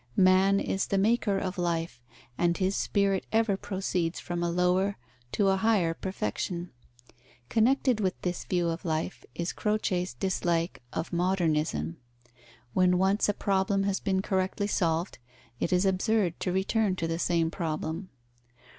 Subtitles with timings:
[0.17, 2.01] Man is the maker of life,
[2.35, 4.97] and his spirit ever proceeds from a lower
[5.33, 6.71] to a higher perfection.
[7.49, 11.97] Connected with this view of life is Croce's dislike of "Modernism."
[12.73, 15.19] When once a problem has been correctly solved,
[15.59, 18.09] it is absurd to return to the same problem.